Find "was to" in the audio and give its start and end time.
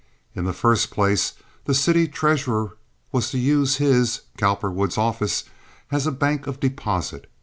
3.11-3.37